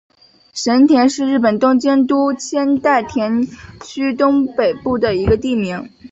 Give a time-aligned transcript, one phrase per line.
[0.51, 3.47] 神田是日本东京都千代田
[3.81, 5.91] 区东北部的一个地名。